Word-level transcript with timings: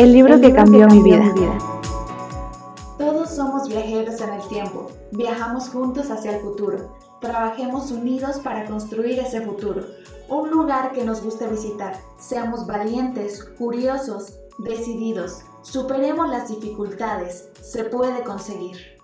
El 0.00 0.14
libro, 0.14 0.40
que, 0.40 0.54
cambió 0.54 0.88
mi 0.88 1.02
vida. 1.02 1.30
Todos 2.96 3.28
somos 3.28 3.68
viajeros 3.68 4.18
en 4.22 4.30
el 4.30 4.48
tiempo. 4.48 4.90
Viajamos 5.12 5.68
juntos 5.68 6.10
hacia 6.10 6.36
el 6.36 6.40
futuro. 6.40 6.96
Trabajemos 7.20 7.90
unidos 7.90 8.38
para 8.38 8.64
construir 8.64 9.18
ese 9.18 9.42
futuro. 9.42 9.84
Un 10.30 10.48
lugar 10.48 10.92
que 10.92 11.04
nos 11.04 11.22
guste 11.22 11.46
visitar. 11.48 12.00
Seamos 12.18 12.66
valientes, 12.66 13.44
curiosos, 13.58 14.38
decididos. 14.60 15.42
Superemos 15.60 16.30
las 16.30 16.48
dificultades. 16.48 17.50
Se 17.60 17.84
puede 17.84 18.22
conseguir. 18.22 18.99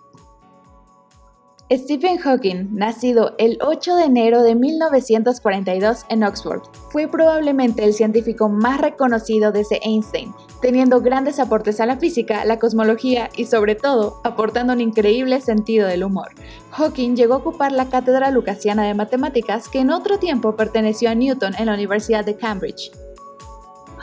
Stephen 1.68 2.18
Hawking, 2.18 2.76
nacido 2.76 3.34
el 3.38 3.58
8 3.60 3.96
de 3.96 4.04
enero 4.04 4.44
de 4.44 4.54
1942 4.54 6.06
en 6.08 6.22
Oxford, 6.22 6.62
fue 6.92 7.08
probablemente 7.08 7.82
el 7.82 7.92
científico 7.92 8.48
más 8.48 8.80
reconocido 8.80 9.50
desde 9.50 9.80
Einstein, 9.82 10.32
teniendo 10.62 11.00
grandes 11.00 11.40
aportes 11.40 11.80
a 11.80 11.86
la 11.86 11.96
física, 11.96 12.44
la 12.44 12.60
cosmología 12.60 13.30
y 13.36 13.46
sobre 13.46 13.74
todo 13.74 14.20
aportando 14.22 14.74
un 14.74 14.80
increíble 14.80 15.40
sentido 15.40 15.88
del 15.88 16.04
humor. 16.04 16.28
Hawking 16.70 17.16
llegó 17.16 17.34
a 17.34 17.38
ocupar 17.38 17.72
la 17.72 17.88
cátedra 17.88 18.30
lucasiana 18.30 18.84
de 18.84 18.94
matemáticas 18.94 19.68
que 19.68 19.80
en 19.80 19.90
otro 19.90 20.20
tiempo 20.20 20.54
perteneció 20.54 21.10
a 21.10 21.16
Newton 21.16 21.54
en 21.58 21.66
la 21.66 21.74
Universidad 21.74 22.24
de 22.24 22.36
Cambridge. 22.36 22.92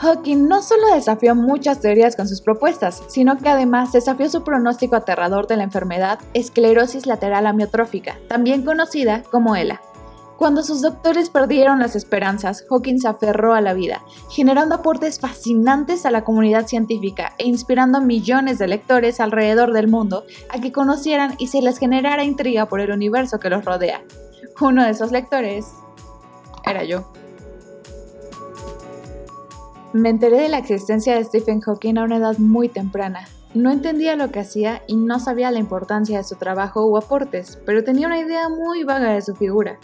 Hawking 0.04 0.48
no 0.48 0.60
solo 0.60 0.94
desafió 0.94 1.34
muchas 1.34 1.80
teorías 1.80 2.14
con 2.14 2.28
sus 2.28 2.42
propuestas, 2.42 3.02
sino 3.08 3.38
que 3.38 3.48
además 3.48 3.90
desafió 3.92 4.28
su 4.28 4.44
pronóstico 4.44 4.96
aterrador 4.96 5.46
de 5.46 5.56
la 5.56 5.62
enfermedad 5.62 6.18
esclerosis 6.34 7.06
lateral 7.06 7.46
amiotrófica, 7.46 8.18
también 8.28 8.66
conocida 8.66 9.22
como 9.22 9.56
ELA. 9.56 9.80
Cuando 10.36 10.62
sus 10.62 10.82
doctores 10.82 11.30
perdieron 11.30 11.78
las 11.78 11.96
esperanzas, 11.96 12.66
Hawking 12.68 12.98
se 12.98 13.08
aferró 13.08 13.54
a 13.54 13.62
la 13.62 13.72
vida, 13.72 14.02
generando 14.28 14.74
aportes 14.74 15.18
fascinantes 15.18 16.04
a 16.04 16.10
la 16.10 16.22
comunidad 16.22 16.66
científica 16.66 17.32
e 17.38 17.46
inspirando 17.46 17.96
a 17.96 18.02
millones 18.02 18.58
de 18.58 18.68
lectores 18.68 19.20
alrededor 19.20 19.72
del 19.72 19.88
mundo 19.88 20.24
a 20.50 20.60
que 20.60 20.70
conocieran 20.70 21.34
y 21.38 21.46
se 21.46 21.62
les 21.62 21.78
generara 21.78 22.24
intriga 22.24 22.66
por 22.66 22.80
el 22.80 22.90
universo 22.90 23.40
que 23.40 23.48
los 23.48 23.64
rodea. 23.64 24.02
Uno 24.60 24.84
de 24.84 24.90
esos 24.90 25.12
lectores 25.12 25.72
era 26.66 26.84
yo. 26.84 27.06
Me 29.94 30.08
enteré 30.08 30.40
de 30.40 30.48
la 30.48 30.58
existencia 30.58 31.14
de 31.14 31.22
Stephen 31.22 31.60
Hawking 31.60 31.98
a 31.98 32.02
una 32.02 32.16
edad 32.16 32.36
muy 32.38 32.68
temprana. 32.68 33.28
No 33.54 33.70
entendía 33.70 34.16
lo 34.16 34.32
que 34.32 34.40
hacía 34.40 34.82
y 34.88 34.96
no 34.96 35.20
sabía 35.20 35.52
la 35.52 35.60
importancia 35.60 36.18
de 36.18 36.24
su 36.24 36.34
trabajo 36.34 36.84
o 36.84 36.98
aportes, 36.98 37.60
pero 37.64 37.84
tenía 37.84 38.08
una 38.08 38.18
idea 38.18 38.48
muy 38.48 38.82
vaga 38.82 39.12
de 39.12 39.22
su 39.22 39.36
figura. 39.36 39.78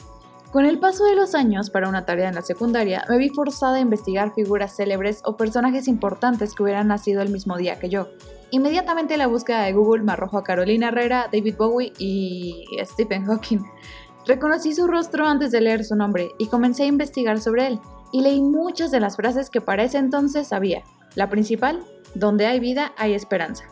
Con 0.51 0.67
el 0.67 0.81
paso 0.81 1.05
de 1.05 1.15
los 1.15 1.37
años 1.37 1.71
para 1.71 1.89
una 1.89 2.07
tarea 2.07 2.29
en 2.29 2.35
la 2.35 2.43
secundaria, 2.43 3.05
me 3.09 3.19
vi 3.19 3.29
forzada 3.29 3.77
a 3.77 3.81
investigar 3.81 4.35
figuras 4.35 4.75
célebres 4.75 5.23
o 5.25 5.37
personajes 5.37 5.87
importantes 5.87 6.57
que 6.57 6.65
hubieran 6.65 6.89
nacido 6.89 7.23
el 7.23 7.31
mismo 7.31 7.57
día 7.57 7.79
que 7.79 7.89
yo. 7.89 8.09
Inmediatamente 8.51 9.17
la 9.17 9.29
búsqueda 9.29 9.63
de 9.63 9.75
Google 9.75 10.03
me 10.03 10.11
arrojó 10.11 10.39
a 10.39 10.43
Carolina 10.43 10.89
Herrera, 10.89 11.29
David 11.33 11.55
Bowie 11.57 11.93
y 12.01 12.65
Stephen 12.83 13.27
Hawking. 13.27 13.61
Reconocí 14.27 14.75
su 14.75 14.89
rostro 14.89 15.29
antes 15.29 15.53
de 15.53 15.61
leer 15.61 15.85
su 15.85 15.95
nombre 15.95 16.31
y 16.37 16.49
comencé 16.49 16.83
a 16.83 16.87
investigar 16.87 17.41
sobre 17.41 17.69
él 17.69 17.81
y 18.13 18.23
leí 18.23 18.41
muchas 18.41 18.91
de 18.91 19.01
las 19.01 19.17
frases 19.17 19.51
que 19.51 19.61
para 19.61 19.85
ese 19.85 19.99
entonces 19.99 20.49
sabía. 20.49 20.83
La 21.15 21.29
principal, 21.29 21.81
donde 22.15 22.47
hay 22.47 22.61
vida 22.61 22.93
hay 22.97 23.15
esperanza. 23.15 23.65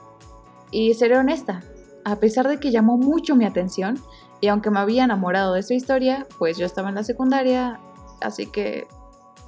Y 0.70 0.94
seré 0.94 1.18
honesta, 1.18 1.62
a 2.04 2.16
pesar 2.16 2.48
de 2.48 2.58
que 2.58 2.70
llamó 2.70 2.96
mucho 2.96 3.36
mi 3.36 3.44
atención, 3.44 3.98
y 4.40 4.48
aunque 4.48 4.70
me 4.70 4.78
había 4.78 5.04
enamorado 5.04 5.54
de 5.54 5.62
su 5.62 5.74
historia, 5.74 6.26
pues 6.38 6.56
yo 6.58 6.66
estaba 6.66 6.88
en 6.88 6.94
la 6.94 7.02
secundaria, 7.02 7.80
así 8.20 8.46
que 8.46 8.86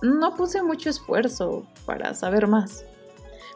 no 0.02 0.34
puse 0.34 0.62
mucho 0.62 0.90
esfuerzo 0.90 1.64
para 1.86 2.14
saber 2.14 2.48
más. 2.48 2.84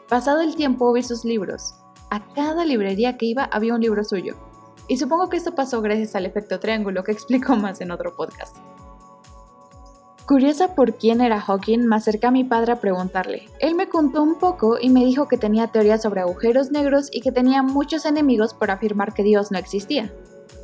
Pasado 0.07 0.41
el 0.41 0.55
tiempo 0.55 0.93
vi 0.93 1.03
sus 1.03 1.25
libros. 1.25 1.75
A 2.11 2.25
cada 2.33 2.63
librería 2.65 3.17
que 3.17 3.25
iba 3.25 3.45
había 3.45 3.73
un 3.73 3.81
libro 3.81 4.03
suyo. 4.03 4.35
Y 4.87 4.97
supongo 4.97 5.29
que 5.29 5.37
esto 5.37 5.55
pasó 5.55 5.81
gracias 5.81 6.15
al 6.15 6.25
efecto 6.25 6.59
triángulo 6.59 7.03
que 7.03 7.11
explico 7.13 7.55
más 7.55 7.81
en 7.81 7.91
otro 7.91 8.15
podcast. 8.15 8.57
Curiosa 10.27 10.73
por 10.73 10.95
quién 10.95 11.21
era 11.21 11.39
Hawking, 11.39 11.85
me 11.85 11.97
acerqué 11.97 12.25
a 12.25 12.31
mi 12.31 12.43
padre 12.43 12.71
a 12.71 12.79
preguntarle. 12.79 13.47
Él 13.59 13.75
me 13.75 13.87
contó 13.87 14.23
un 14.23 14.39
poco 14.39 14.79
y 14.81 14.89
me 14.89 15.05
dijo 15.05 15.27
que 15.27 15.37
tenía 15.37 15.67
teorías 15.67 16.01
sobre 16.01 16.21
agujeros 16.21 16.71
negros 16.71 17.09
y 17.11 17.21
que 17.21 17.31
tenía 17.31 17.61
muchos 17.61 18.05
enemigos 18.05 18.55
por 18.55 18.71
afirmar 18.71 19.13
que 19.13 19.21
Dios 19.21 19.51
no 19.51 19.59
existía. 19.59 20.11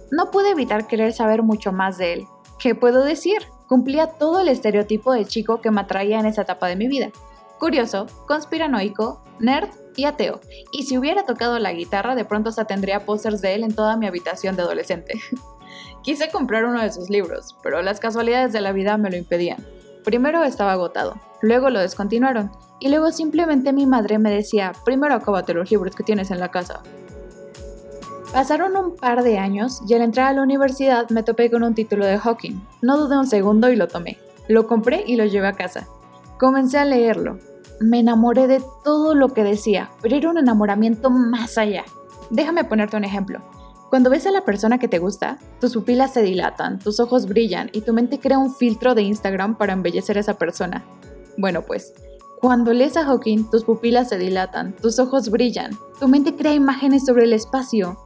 No 0.09 0.31
pude 0.31 0.49
evitar 0.49 0.87
querer 0.87 1.13
saber 1.13 1.43
mucho 1.43 1.71
más 1.71 1.99
de 1.99 2.13
él. 2.13 2.25
¿Qué 2.57 2.73
puedo 2.73 3.03
decir? 3.03 3.37
Cumplía 3.67 4.07
todo 4.07 4.39
el 4.39 4.47
estereotipo 4.47 5.13
de 5.13 5.25
chico 5.25 5.61
que 5.61 5.69
me 5.69 5.81
atraía 5.81 6.19
en 6.19 6.25
esa 6.25 6.41
etapa 6.41 6.65
de 6.67 6.75
mi 6.75 6.87
vida. 6.87 7.11
Curioso, 7.59 8.07
conspiranoico, 8.27 9.21
nerd 9.39 9.69
y 9.95 10.05
ateo. 10.05 10.41
Y 10.71 10.83
si 10.83 10.97
hubiera 10.97 11.23
tocado 11.23 11.59
la 11.59 11.71
guitarra, 11.71 12.15
de 12.15 12.25
pronto 12.25 12.51
se 12.51 12.65
tendría 12.65 13.05
pósters 13.05 13.41
de 13.41 13.53
él 13.53 13.63
en 13.63 13.75
toda 13.75 13.95
mi 13.95 14.07
habitación 14.07 14.55
de 14.55 14.63
adolescente. 14.63 15.13
Quise 16.03 16.29
comprar 16.29 16.65
uno 16.65 16.81
de 16.81 16.91
sus 16.91 17.09
libros, 17.09 17.55
pero 17.61 17.81
las 17.81 17.99
casualidades 17.99 18.53
de 18.53 18.61
la 18.61 18.71
vida 18.71 18.97
me 18.97 19.09
lo 19.09 19.17
impedían. 19.17 19.65
Primero 20.03 20.43
estaba 20.43 20.73
agotado, 20.73 21.15
luego 21.41 21.69
lo 21.69 21.79
descontinuaron, 21.79 22.51
y 22.79 22.89
luego 22.89 23.11
simplemente 23.11 23.73
mi 23.73 23.85
madre 23.85 24.17
me 24.17 24.31
decía, 24.31 24.73
primero 24.83 25.13
acábate 25.13 25.53
los 25.53 25.69
libros 25.69 25.95
que 25.95 26.03
tienes 26.03 26.31
en 26.31 26.39
la 26.39 26.49
casa. 26.49 26.81
Pasaron 28.33 28.77
un 28.77 28.95
par 28.95 29.23
de 29.23 29.37
años 29.37 29.81
y 29.87 29.93
al 29.93 30.01
entrar 30.01 30.27
a 30.27 30.33
la 30.33 30.41
universidad 30.41 31.09
me 31.09 31.21
topé 31.21 31.51
con 31.51 31.63
un 31.63 31.75
título 31.75 32.05
de 32.05 32.17
Hawking. 32.17 32.61
No 32.81 32.97
dudé 32.97 33.17
un 33.17 33.27
segundo 33.27 33.69
y 33.69 33.75
lo 33.75 33.89
tomé. 33.89 34.17
Lo 34.47 34.67
compré 34.67 35.03
y 35.05 35.17
lo 35.17 35.25
llevé 35.25 35.47
a 35.47 35.53
casa. 35.53 35.87
Comencé 36.39 36.77
a 36.77 36.85
leerlo. 36.85 37.39
Me 37.81 37.99
enamoré 37.99 38.47
de 38.47 38.63
todo 38.85 39.15
lo 39.15 39.29
que 39.29 39.43
decía, 39.43 39.91
pero 40.01 40.15
era 40.15 40.29
un 40.29 40.37
enamoramiento 40.37 41.09
más 41.09 41.57
allá. 41.57 41.83
Déjame 42.29 42.63
ponerte 42.63 42.95
un 42.95 43.03
ejemplo. 43.03 43.41
Cuando 43.91 44.09
ves 44.09 44.25
a 44.25 44.31
la 44.31 44.45
persona 44.45 44.77
que 44.77 44.87
te 44.87 44.99
gusta, 44.99 45.37
tus 45.59 45.73
pupilas 45.73 46.13
se 46.13 46.21
dilatan, 46.21 46.79
tus 46.79 47.01
ojos 47.01 47.25
brillan 47.27 47.69
y 47.73 47.81
tu 47.81 47.91
mente 47.91 48.21
crea 48.21 48.37
un 48.37 48.55
filtro 48.55 48.95
de 48.95 49.01
Instagram 49.01 49.57
para 49.57 49.73
embellecer 49.73 50.15
a 50.15 50.21
esa 50.21 50.37
persona. 50.37 50.85
Bueno, 51.37 51.63
pues, 51.63 51.93
cuando 52.39 52.71
lees 52.71 52.95
a 52.95 53.03
Hawking, 53.03 53.49
tus 53.51 53.65
pupilas 53.65 54.07
se 54.07 54.17
dilatan, 54.17 54.73
tus 54.77 54.97
ojos 54.97 55.29
brillan, 55.29 55.77
tu 55.99 56.07
mente 56.07 56.37
crea 56.37 56.53
imágenes 56.53 57.05
sobre 57.05 57.25
el 57.25 57.33
espacio 57.33 57.97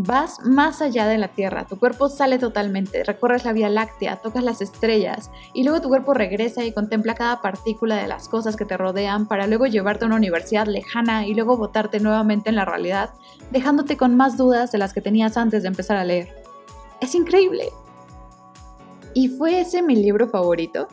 Vas 0.00 0.44
más 0.44 0.80
allá 0.80 1.08
de 1.08 1.18
la 1.18 1.26
Tierra, 1.26 1.66
tu 1.66 1.76
cuerpo 1.76 2.08
sale 2.08 2.38
totalmente, 2.38 3.02
recorres 3.02 3.44
la 3.44 3.52
Vía 3.52 3.68
Láctea, 3.68 4.14
tocas 4.22 4.44
las 4.44 4.60
estrellas 4.60 5.32
y 5.52 5.64
luego 5.64 5.80
tu 5.80 5.88
cuerpo 5.88 6.14
regresa 6.14 6.62
y 6.62 6.70
contempla 6.70 7.16
cada 7.16 7.40
partícula 7.40 7.96
de 7.96 8.06
las 8.06 8.28
cosas 8.28 8.54
que 8.54 8.64
te 8.64 8.76
rodean 8.76 9.26
para 9.26 9.48
luego 9.48 9.66
llevarte 9.66 10.04
a 10.04 10.06
una 10.06 10.14
universidad 10.14 10.68
lejana 10.68 11.26
y 11.26 11.34
luego 11.34 11.56
botarte 11.56 11.98
nuevamente 11.98 12.48
en 12.48 12.54
la 12.54 12.64
realidad, 12.64 13.10
dejándote 13.50 13.96
con 13.96 14.16
más 14.16 14.36
dudas 14.36 14.70
de 14.70 14.78
las 14.78 14.92
que 14.92 15.00
tenías 15.00 15.36
antes 15.36 15.62
de 15.62 15.68
empezar 15.68 15.96
a 15.96 16.04
leer. 16.04 16.28
Es 17.00 17.16
increíble. 17.16 17.70
¿Y 19.14 19.30
fue 19.30 19.62
ese 19.62 19.82
mi 19.82 19.96
libro 19.96 20.28
favorito? 20.28 20.86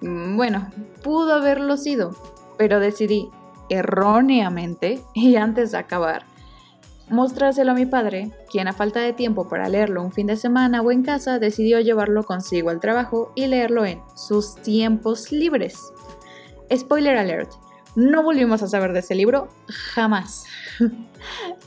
Mm, 0.00 0.38
bueno, 0.38 0.70
pudo 1.04 1.34
haberlo 1.34 1.76
sido, 1.76 2.12
pero 2.56 2.80
decidí 2.80 3.28
erróneamente 3.68 5.02
y 5.12 5.36
antes 5.36 5.72
de 5.72 5.78
acabar 5.78 6.24
mostrárselo 7.08 7.72
a 7.72 7.74
mi 7.74 7.86
padre, 7.86 8.30
quien 8.50 8.68
a 8.68 8.72
falta 8.72 9.00
de 9.00 9.12
tiempo 9.12 9.48
para 9.48 9.68
leerlo 9.68 10.02
un 10.02 10.12
fin 10.12 10.26
de 10.26 10.36
semana 10.36 10.82
o 10.82 10.90
en 10.90 11.02
casa 11.02 11.38
decidió 11.38 11.80
llevarlo 11.80 12.24
consigo 12.24 12.70
al 12.70 12.80
trabajo 12.80 13.32
y 13.34 13.46
leerlo 13.46 13.84
en 13.84 14.00
sus 14.14 14.56
tiempos 14.56 15.30
libres. 15.30 15.92
Spoiler 16.74 17.16
alert, 17.16 17.50
no 17.94 18.22
volvimos 18.22 18.62
a 18.62 18.68
saber 18.68 18.92
de 18.92 18.98
ese 18.98 19.14
libro 19.14 19.48
jamás. 19.94 20.44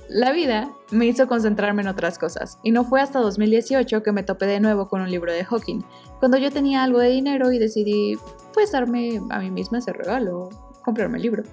La 0.09 0.31
vida 0.31 0.69
me 0.91 1.07
hizo 1.07 1.27
concentrarme 1.27 1.81
en 1.81 1.87
otras 1.87 2.19
cosas 2.19 2.59
y 2.63 2.71
no 2.71 2.83
fue 2.83 3.01
hasta 3.01 3.19
2018 3.19 4.03
que 4.03 4.11
me 4.11 4.23
topé 4.23 4.45
de 4.45 4.59
nuevo 4.59 4.87
con 4.87 5.01
un 5.01 5.09
libro 5.09 5.31
de 5.31 5.43
Hawking, 5.43 5.81
cuando 6.19 6.37
yo 6.37 6.51
tenía 6.51 6.83
algo 6.83 6.99
de 6.99 7.09
dinero 7.09 7.51
y 7.51 7.59
decidí 7.59 8.17
pues 8.53 8.71
darme 8.71 9.21
a 9.29 9.39
mí 9.39 9.49
misma 9.51 9.79
ese 9.79 9.93
regalo, 9.93 10.49
comprarme 10.83 11.17
el 11.17 11.23
libro. 11.23 11.43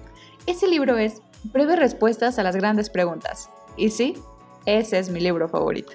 Ese 0.45 0.67
libro 0.67 0.97
es 0.97 1.21
Breves 1.43 1.79
respuestas 1.79 2.39
a 2.39 2.43
las 2.43 2.55
grandes 2.55 2.89
preguntas, 2.89 3.49
y 3.77 3.89
sí, 3.89 4.15
ese 4.65 4.99
es 4.99 5.09
mi 5.09 5.19
libro 5.19 5.47
favorito. 5.47 5.93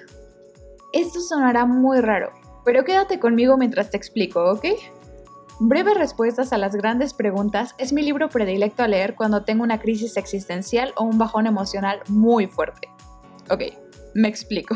Esto 0.93 1.19
sonará 1.21 1.65
muy 1.65 2.01
raro, 2.01 2.31
pero 2.65 2.83
quédate 2.83 3.19
conmigo 3.19 3.57
mientras 3.57 3.89
te 3.89 3.97
explico, 3.97 4.51
¿ok? 4.51 4.65
Breves 5.59 5.97
respuestas 5.97 6.51
a 6.51 6.57
las 6.57 6.75
grandes 6.75 7.13
preguntas 7.13 7.75
es 7.77 7.93
mi 7.93 8.01
libro 8.01 8.29
predilecto 8.29 8.83
a 8.83 8.87
leer 8.87 9.15
cuando 9.15 9.43
tengo 9.43 9.63
una 9.63 9.79
crisis 9.79 10.17
existencial 10.17 10.93
o 10.97 11.03
un 11.03 11.17
bajón 11.17 11.45
emocional 11.45 11.99
muy 12.07 12.47
fuerte. 12.47 12.89
Ok, 13.49 13.61
me 14.13 14.27
explico. 14.27 14.75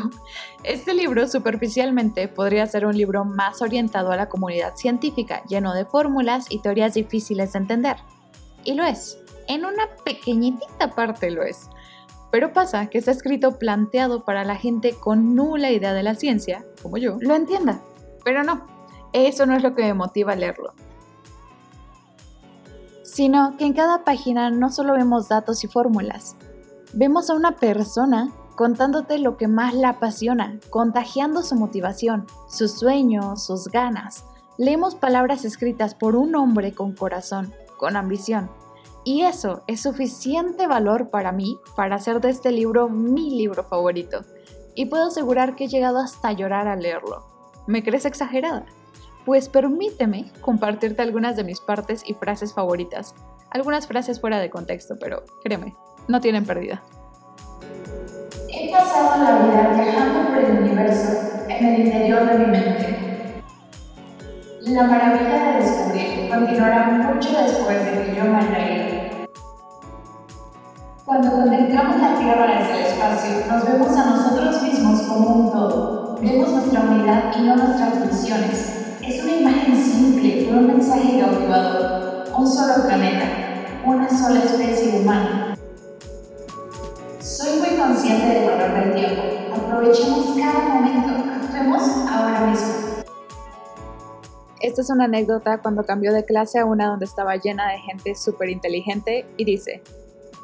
Este 0.62 0.94
libro 0.94 1.26
superficialmente 1.26 2.28
podría 2.28 2.66
ser 2.66 2.86
un 2.86 2.96
libro 2.96 3.24
más 3.24 3.62
orientado 3.62 4.12
a 4.12 4.16
la 4.16 4.28
comunidad 4.28 4.76
científica, 4.76 5.42
lleno 5.48 5.74
de 5.74 5.84
fórmulas 5.84 6.46
y 6.50 6.60
teorías 6.60 6.94
difíciles 6.94 7.52
de 7.52 7.58
entender. 7.58 7.96
Y 8.64 8.74
lo 8.74 8.84
es. 8.84 9.18
En 9.48 9.64
una 9.64 9.88
pequeñitita 10.04 10.90
parte 10.94 11.30
lo 11.30 11.42
es. 11.42 11.68
Pero 12.30 12.52
pasa 12.52 12.86
que 12.86 12.98
está 12.98 13.10
escrito 13.10 13.58
planteado 13.58 14.24
para 14.24 14.44
la 14.44 14.56
gente 14.56 14.92
con 14.92 15.34
nula 15.34 15.70
idea 15.70 15.94
de 15.94 16.02
la 16.02 16.14
ciencia, 16.14 16.64
como 16.82 16.98
yo, 16.98 17.16
lo 17.20 17.34
entienda. 17.34 17.80
Pero 18.24 18.42
no, 18.42 18.66
eso 19.12 19.46
no 19.46 19.56
es 19.56 19.62
lo 19.62 19.74
que 19.74 19.84
me 19.84 19.94
motiva 19.94 20.32
a 20.32 20.36
leerlo. 20.36 20.74
sino 23.18 23.56
que 23.56 23.64
en 23.64 23.72
cada 23.72 24.04
página 24.04 24.48
no 24.48 24.70
solo 24.70 24.92
vemos 24.92 25.28
datos 25.28 25.64
y 25.64 25.66
fórmulas, 25.66 26.36
vemos 26.92 27.30
a 27.30 27.34
una 27.34 27.56
persona 27.56 28.30
contándote 28.54 29.18
lo 29.18 29.36
que 29.36 29.48
más 29.48 29.74
la 29.74 29.88
apasiona, 29.88 30.60
contagiando 30.70 31.42
su 31.42 31.56
motivación, 31.56 32.26
sus 32.48 32.78
sueños, 32.78 33.44
sus 33.44 33.66
ganas. 33.66 34.24
Leemos 34.56 34.94
palabras 34.94 35.44
escritas 35.44 35.96
por 35.96 36.14
un 36.14 36.36
hombre 36.36 36.72
con 36.72 36.92
corazón, 36.92 37.52
con 37.76 37.96
ambición. 37.96 38.50
Y 39.04 39.22
eso 39.22 39.62
es 39.66 39.82
suficiente 39.82 40.66
valor 40.66 41.10
para 41.10 41.32
mí 41.32 41.58
para 41.76 41.96
hacer 41.96 42.20
de 42.20 42.30
este 42.30 42.52
libro 42.52 42.88
mi 42.88 43.30
libro 43.30 43.64
favorito. 43.64 44.24
Y 44.74 44.86
puedo 44.86 45.08
asegurar 45.08 45.54
que 45.54 45.64
he 45.64 45.68
llegado 45.68 45.98
hasta 45.98 46.32
llorar 46.32 46.68
al 46.68 46.80
leerlo. 46.80 47.26
¿Me 47.66 47.82
crees 47.82 48.04
exagerada? 48.04 48.66
Pues 49.24 49.48
permíteme 49.48 50.30
compartirte 50.40 51.02
algunas 51.02 51.36
de 51.36 51.44
mis 51.44 51.60
partes 51.60 52.02
y 52.06 52.14
frases 52.14 52.54
favoritas. 52.54 53.14
Algunas 53.50 53.86
frases 53.86 54.20
fuera 54.20 54.38
de 54.38 54.50
contexto, 54.50 54.96
pero 55.00 55.24
créeme, 55.42 55.74
no 56.06 56.20
tienen 56.20 56.44
pérdida. 56.44 56.82
He 58.50 58.70
pasado 58.70 59.22
la 59.22 59.38
vida 59.38 59.68
viajando 59.74 60.30
por 60.30 60.38
el 60.38 60.58
universo 60.58 61.44
en 61.48 61.66
el 61.66 61.80
interior 61.86 62.26
de 62.26 62.38
mi 62.38 62.46
mente. 62.46 62.98
La 64.60 64.82
maravilla 64.82 65.52
de 65.52 65.62
descubrir 65.62 66.28
continuará 66.28 66.86
mucho 66.86 67.30
después 67.42 67.84
de 67.84 68.04
que 68.04 68.16
yo 68.16 68.24
me 68.24 68.36
contemplamos 71.38 72.00
la 72.00 72.18
Tierra 72.18 72.58
desde 72.58 72.80
el 72.80 72.86
espacio, 72.86 73.46
nos 73.48 73.64
vemos 73.64 73.96
a 73.96 74.10
nosotros 74.10 74.62
mismos 74.62 75.02
como 75.02 75.28
un 75.28 75.52
todo. 75.52 76.18
Vemos 76.20 76.50
nuestra 76.50 76.80
unidad 76.80 77.32
y 77.38 77.42
no 77.42 77.56
nuestras 77.56 78.02
divisiones. 78.02 78.96
Es 79.06 79.22
una 79.22 79.36
imagen 79.36 79.76
simple, 79.76 80.46
con 80.46 80.58
un 80.58 80.66
mensaje 80.66 81.20
cautivador. 81.20 82.24
Un 82.36 82.46
solo 82.46 82.86
planeta, 82.86 83.26
una 83.84 84.08
sola 84.08 84.40
especie 84.40 85.00
humana 85.00 85.54
soy 87.20 87.60
muy 87.60 87.76
consciente 87.76 88.26
del 88.26 88.46
valor 88.46 88.72
del 88.74 88.94
tiempo. 88.94 89.22
Aprovechemos 89.54 90.36
cada 90.36 90.74
momento. 90.74 91.24
Actuemos 91.34 91.82
ahora 92.10 92.46
mismo. 92.46 92.74
Esta 94.60 94.80
es 94.80 94.90
una 94.90 95.04
anécdota 95.04 95.58
cuando 95.58 95.84
cambió 95.84 96.12
de 96.12 96.24
clase 96.24 96.58
a 96.58 96.64
una 96.64 96.88
donde 96.88 97.04
estaba 97.04 97.36
llena 97.36 97.70
de 97.70 97.78
gente 97.78 98.16
súper 98.16 98.50
inteligente 98.50 99.24
y 99.36 99.44
dice, 99.44 99.82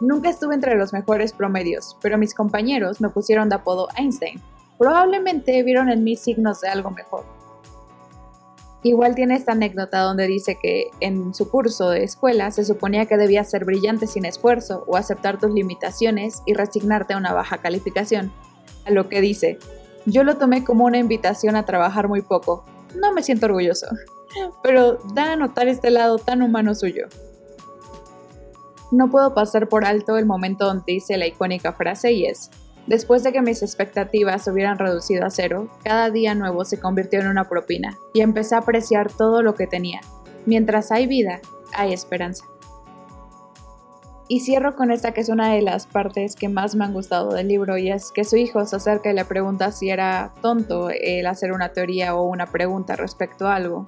Nunca 0.00 0.31
estuve 0.31 0.55
entre 0.55 0.76
los 0.76 0.93
mejores 0.93 1.32
promedios, 1.32 1.96
pero 2.00 2.19
mis 2.19 2.35
compañeros 2.35 3.00
me 3.00 3.11
pusieron 3.11 3.49
de 3.49 3.56
apodo 3.56 3.88
Einstein. 3.96 4.41
Probablemente 4.79 5.62
vieron 5.62 5.88
en 5.88 6.02
mí 6.02 6.17
signos 6.17 6.61
de 6.61 6.69
algo 6.69 6.91
mejor. 6.91 7.25
Igual 8.82 9.14
tiene 9.14 9.35
esta 9.35 9.52
anécdota 9.52 10.00
donde 10.00 10.26
dice 10.26 10.58
que 10.61 10.91
en 11.00 11.32
su 11.32 11.49
curso 11.49 11.88
de 11.88 12.05
escuela 12.05 12.50
se 12.50 12.67
suponía 12.67 13.06
que 13.06 13.17
debías 13.17 13.50
ser 13.50 13.64
brillante 13.64 14.06
sin 14.06 14.26
esfuerzo 14.26 14.85
o 14.87 14.96
aceptar 14.96 15.38
tus 15.38 15.52
limitaciones 15.52 16.43
y 16.44 16.52
resignarte 16.52 17.14
a 17.14 17.17
una 17.17 17.32
baja 17.32 17.58
calificación. 17.58 18.31
A 18.85 18.91
lo 18.91 19.08
que 19.08 19.23
dice, 19.23 19.58
yo 20.05 20.23
lo 20.23 20.37
tomé 20.37 20.64
como 20.64 20.85
una 20.85 20.99
invitación 20.99 21.56
a 21.56 21.64
trabajar 21.64 22.08
muy 22.08 22.20
poco. 22.20 22.67
No 22.94 23.12
me 23.14 23.23
siento 23.23 23.46
orgulloso, 23.46 23.87
pero 24.62 24.99
da 25.14 25.32
a 25.32 25.37
notar 25.37 25.69
este 25.69 25.91
lado 25.91 26.19
tan 26.19 26.43
humano 26.43 26.75
suyo. 26.75 27.06
No 28.94 29.11
puedo 29.11 29.35
pasar 29.35 29.69
por 29.69 29.85
alto 29.85 30.19
el 30.19 30.25
momento 30.25 30.67
donde 30.67 30.85
dice 30.87 31.19
la 31.19 31.26
icónica 31.26 31.73
frase 31.73 32.12
y 32.12 32.26
es, 32.26 32.49
Después 32.87 33.25
de 33.25 33.32
que 33.32 33.43
mis 33.43 33.61
expectativas 33.62 34.44
se 34.44 34.52
hubieran 34.52 34.79
reducido 34.79 35.25
a 35.26 35.31
cero, 35.31 35.69
cada 35.82 36.11
día 36.11 36.37
nuevo 36.37 36.64
se 36.64 36.79
convirtió 36.79 37.19
en 37.19 37.26
una 37.26 37.49
propina 37.49 37.99
y 38.12 38.20
empecé 38.20 38.55
a 38.55 38.58
apreciar 38.58 39.11
todo 39.11 39.43
lo 39.43 39.56
que 39.56 39.67
tenía. 39.67 40.00
Mientras 40.46 40.93
hay 40.93 41.08
vida, 41.08 41.41
hay 41.75 41.93
esperanza. 41.93 42.44
Y 44.29 44.41
cierro 44.41 44.76
con 44.76 44.93
esta 44.93 45.12
que 45.12 45.23
es 45.23 45.29
una 45.29 45.52
de 45.52 45.62
las 45.62 45.88
partes 45.88 46.37
que 46.37 46.49
más 46.49 46.76
me 46.76 46.85
han 46.85 46.93
gustado 46.93 47.32
del 47.32 47.49
libro 47.49 47.76
y 47.76 47.91
es 47.91 48.12
que 48.12 48.23
su 48.23 48.37
hijo 48.37 48.64
se 48.64 48.76
acerca 48.76 49.11
y 49.11 49.14
le 49.14 49.25
pregunta 49.25 49.73
si 49.73 49.91
era 49.91 50.32
tonto 50.41 50.91
el 50.91 51.26
hacer 51.26 51.50
una 51.50 51.73
teoría 51.73 52.14
o 52.14 52.23
una 52.23 52.46
pregunta 52.46 52.94
respecto 52.94 53.49
a 53.49 53.56
algo. 53.56 53.87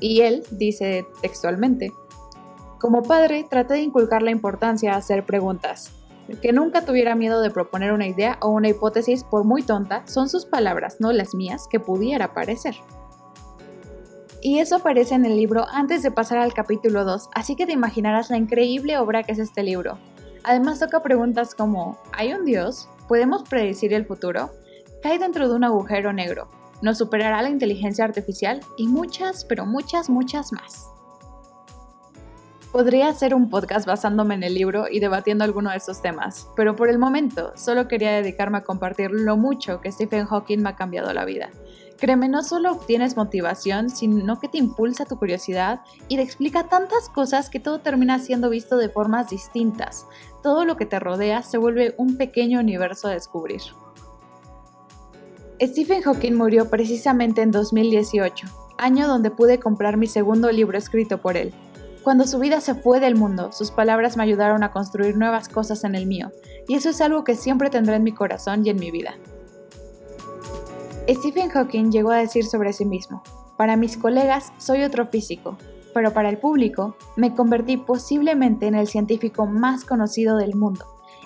Y 0.00 0.22
él 0.22 0.42
dice 0.50 1.06
textualmente, 1.22 1.92
como 2.80 3.02
padre 3.02 3.46
traté 3.48 3.74
de 3.74 3.82
inculcar 3.82 4.22
la 4.22 4.30
importancia 4.30 4.92
de 4.92 4.96
hacer 4.96 5.24
preguntas, 5.24 5.92
que 6.42 6.52
nunca 6.52 6.84
tuviera 6.84 7.14
miedo 7.14 7.40
de 7.40 7.50
proponer 7.50 7.92
una 7.92 8.06
idea 8.06 8.38
o 8.40 8.48
una 8.48 8.68
hipótesis 8.68 9.24
por 9.24 9.44
muy 9.44 9.62
tonta, 9.62 10.06
son 10.06 10.28
sus 10.28 10.44
palabras, 10.44 10.96
no 11.00 11.12
las 11.12 11.34
mías, 11.34 11.66
que 11.70 11.80
pudiera 11.80 12.34
parecer. 12.34 12.74
Y 14.40 14.60
eso 14.60 14.76
aparece 14.76 15.14
en 15.14 15.24
el 15.24 15.36
libro 15.36 15.66
antes 15.68 16.02
de 16.02 16.12
pasar 16.12 16.38
al 16.38 16.54
capítulo 16.54 17.04
2, 17.04 17.30
así 17.34 17.56
que 17.56 17.66
te 17.66 17.72
imaginarás 17.72 18.30
la 18.30 18.36
increíble 18.36 18.98
obra 18.98 19.24
que 19.24 19.32
es 19.32 19.38
este 19.38 19.62
libro. 19.62 19.98
Además 20.44 20.78
toca 20.78 21.02
preguntas 21.02 21.54
como, 21.54 21.98
¿hay 22.12 22.32
un 22.32 22.44
Dios? 22.44 22.88
¿Podemos 23.08 23.42
predecir 23.42 23.92
el 23.92 24.06
futuro? 24.06 24.50
¿Cae 25.02 25.18
dentro 25.18 25.48
de 25.48 25.54
un 25.56 25.64
agujero 25.64 26.12
negro? 26.12 26.48
¿Nos 26.82 26.98
superará 26.98 27.42
la 27.42 27.50
inteligencia 27.50 28.04
artificial? 28.04 28.60
Y 28.76 28.86
muchas, 28.86 29.44
pero 29.44 29.66
muchas, 29.66 30.08
muchas 30.08 30.52
más. 30.52 30.86
Podría 32.72 33.08
hacer 33.08 33.34
un 33.34 33.48
podcast 33.48 33.86
basándome 33.86 34.34
en 34.34 34.42
el 34.42 34.52
libro 34.52 34.86
y 34.90 35.00
debatiendo 35.00 35.42
alguno 35.42 35.70
de 35.70 35.78
esos 35.78 36.02
temas, 36.02 36.48
pero 36.54 36.76
por 36.76 36.90
el 36.90 36.98
momento 36.98 37.52
solo 37.56 37.88
quería 37.88 38.12
dedicarme 38.12 38.58
a 38.58 38.64
compartir 38.64 39.10
lo 39.10 39.38
mucho 39.38 39.80
que 39.80 39.90
Stephen 39.90 40.26
Hawking 40.26 40.58
me 40.58 40.68
ha 40.68 40.76
cambiado 40.76 41.12
la 41.14 41.24
vida. 41.24 41.48
Créeme, 41.96 42.28
no 42.28 42.42
solo 42.42 42.72
obtienes 42.72 43.16
motivación, 43.16 43.88
sino 43.88 44.38
que 44.38 44.48
te 44.48 44.58
impulsa 44.58 45.06
tu 45.06 45.18
curiosidad 45.18 45.80
y 46.08 46.16
te 46.16 46.22
explica 46.22 46.68
tantas 46.68 47.08
cosas 47.08 47.48
que 47.48 47.58
todo 47.58 47.80
termina 47.80 48.18
siendo 48.18 48.50
visto 48.50 48.76
de 48.76 48.90
formas 48.90 49.30
distintas. 49.30 50.06
Todo 50.42 50.66
lo 50.66 50.76
que 50.76 50.86
te 50.86 51.00
rodea 51.00 51.42
se 51.42 51.56
vuelve 51.56 51.94
un 51.96 52.18
pequeño 52.18 52.60
universo 52.60 53.08
a 53.08 53.12
descubrir. 53.12 53.62
Stephen 55.60 56.02
Hawking 56.02 56.34
murió 56.34 56.68
precisamente 56.68 57.40
en 57.40 57.50
2018, 57.50 58.46
año 58.76 59.08
donde 59.08 59.30
pude 59.30 59.58
comprar 59.58 59.96
mi 59.96 60.06
segundo 60.06 60.52
libro 60.52 60.78
escrito 60.78 61.18
por 61.18 61.36
él, 61.36 61.52
cuando 62.02 62.26
su 62.26 62.38
vida 62.38 62.60
se 62.60 62.74
fue 62.74 63.00
del 63.00 63.16
mundo, 63.16 63.52
sus 63.52 63.70
palabras 63.70 64.16
me 64.16 64.22
ayudaron 64.22 64.62
a 64.62 64.70
construir 64.70 65.16
nuevas 65.16 65.48
cosas 65.48 65.84
en 65.84 65.94
el 65.94 66.06
mío, 66.06 66.30
y 66.66 66.74
eso 66.74 66.90
es 66.90 67.00
algo 67.00 67.24
que 67.24 67.34
siempre 67.34 67.70
tendré 67.70 67.96
en 67.96 68.02
mi 68.02 68.12
corazón 68.12 68.64
y 68.64 68.70
en 68.70 68.78
mi 68.78 68.90
vida. 68.90 69.16
Stephen 71.08 71.48
Hawking 71.48 71.90
llegó 71.90 72.10
a 72.10 72.18
decir 72.18 72.44
sobre 72.44 72.72
sí 72.72 72.84
mismo, 72.84 73.22
para 73.56 73.76
mis 73.76 73.96
colegas 73.96 74.52
soy 74.58 74.82
otro 74.82 75.06
físico, 75.06 75.56
pero 75.94 76.12
para 76.12 76.28
el 76.28 76.38
público 76.38 76.96
me 77.16 77.34
convertí 77.34 77.76
posiblemente 77.76 78.66
en 78.66 78.74
el 78.74 78.86
científico 78.86 79.46
más 79.46 79.84
conocido 79.84 80.36
del 80.36 80.54
mundo. 80.54 80.84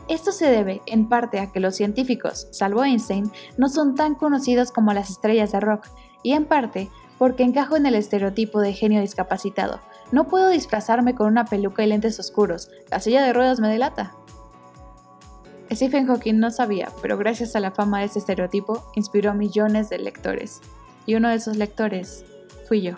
Esto 0.09 0.33
se 0.33 0.47
debe 0.47 0.83
en 0.87 1.09
parte 1.09 1.41
a 1.41 1.53
que 1.53 1.61
los 1.61 1.77
científicos, 1.77 2.49
salvo 2.51 2.83
Einstein, 2.83 3.31
no 3.57 3.69
son 3.69 3.95
tan 3.95 4.15
conocidos 4.15 4.73
como 4.73 4.93
las 4.93 5.11
estrellas 5.11 5.53
de 5.53 5.61
rock, 5.61 5.87
y 6.23 6.33
en 6.33 6.45
parte 6.45 6.89
porque 7.19 7.45
encajo 7.45 7.77
en 7.77 7.87
el 7.87 7.95
estereotipo 7.95 8.61
de 8.61 8.73
genio 8.73 9.01
discapacitado, 9.01 9.81
no 10.13 10.29
puedo 10.29 10.51
disfrazarme 10.51 11.15
con 11.15 11.27
una 11.27 11.47
peluca 11.47 11.83
y 11.83 11.89
lentes 11.89 12.21
oscuros. 12.21 12.71
La 12.91 13.01
silla 13.01 13.25
de 13.25 13.33
ruedas 13.33 13.59
me 13.61 13.69
delata. 13.69 14.15
Stephen 15.73 16.07
Hawking 16.07 16.39
no 16.39 16.51
sabía, 16.51 16.91
pero 17.01 17.17
gracias 17.17 17.57
a 17.57 17.61
la 17.61 17.71
fama 17.71 18.01
de 18.01 18.05
ese 18.05 18.19
estereotipo, 18.19 18.85
inspiró 18.95 19.31
a 19.31 19.35
millones 19.35 19.89
de 19.89 19.99
lectores. 19.99 20.61
Y 21.07 21.15
uno 21.15 21.31
de 21.31 21.37
esos 21.37 21.57
lectores 21.57 22.27
fui 22.69 22.83
yo. 22.83 22.97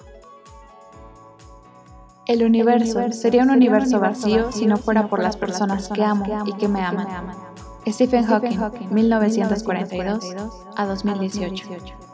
El 2.27 2.43
universo, 2.43 3.13
sería 3.13 3.43
un 3.43 3.51
universo, 3.51 4.01
vacío, 4.01 4.51
si 4.51 4.67
no 4.67 4.77
fuera 4.77 5.09
por 5.09 5.23
las 5.23 5.37
personas, 5.37 5.89
que, 5.89 6.03
amo 6.03 6.45
y 6.47 6.55
que 6.55 6.69
me 6.69 6.83
aman. 6.83 7.07
Stephen 7.87 8.25
Hawking, 8.25 8.59
1942 8.91 10.25
a 10.75 10.87
2018. 10.87 12.14